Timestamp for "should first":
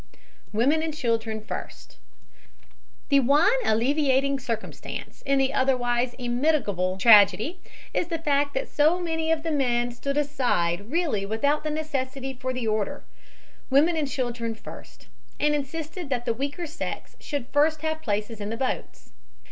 17.19-17.83